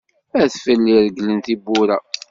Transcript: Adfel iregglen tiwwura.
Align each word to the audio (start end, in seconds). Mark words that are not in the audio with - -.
Adfel 0.41 0.83
iregglen 0.93 1.39
tiwwura. 1.45 1.97